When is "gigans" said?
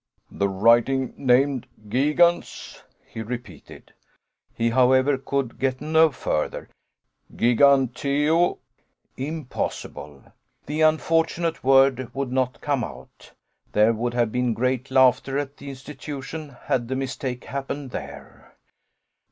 1.87-2.81